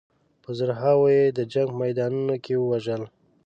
[0.43, 3.01] په زرهاوو یې د جنګ په میدانونو کې ووژل.